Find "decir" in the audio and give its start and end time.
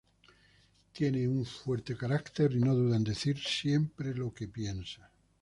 3.03-3.37